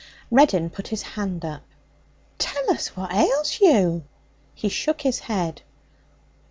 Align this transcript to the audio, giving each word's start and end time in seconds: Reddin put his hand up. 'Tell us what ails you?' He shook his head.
Reddin 0.31 0.71
put 0.71 0.87
his 0.87 1.03
hand 1.03 1.45
up. 1.45 1.61
'Tell 2.39 2.71
us 2.71 2.97
what 2.97 3.13
ails 3.13 3.59
you?' 3.61 4.03
He 4.55 4.67
shook 4.67 5.01
his 5.01 5.19
head. 5.19 5.61